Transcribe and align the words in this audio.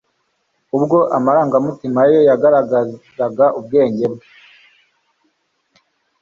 ubwo 0.77 0.97
amarangamutima 1.17 2.01
ye 2.11 2.19
yaganzaga 2.29 3.45
ubwenge 3.59 4.05
bwe 4.13 4.27